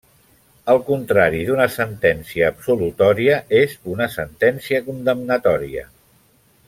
[0.71, 5.87] El contrari d'una sentència absolutòria és una sentència condemnatòria.